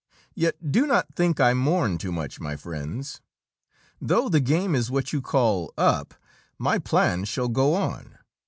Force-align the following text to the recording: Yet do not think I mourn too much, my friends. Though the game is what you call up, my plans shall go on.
Yet 0.33 0.71
do 0.71 0.87
not 0.87 1.13
think 1.15 1.39
I 1.39 1.53
mourn 1.53 1.99
too 1.99 2.11
much, 2.11 2.39
my 2.39 2.55
friends. 2.55 3.21
Though 4.01 4.29
the 4.29 4.39
game 4.39 4.73
is 4.73 4.89
what 4.89 5.13
you 5.13 5.21
call 5.21 5.71
up, 5.77 6.15
my 6.57 6.79
plans 6.79 7.29
shall 7.29 7.49
go 7.49 7.75
on. 7.75 8.17